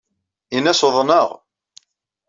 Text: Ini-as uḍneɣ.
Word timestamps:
Ini-as 0.55 0.81
uḍneɣ. 0.87 1.27